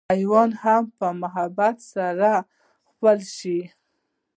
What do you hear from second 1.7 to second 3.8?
د سړي خپل شي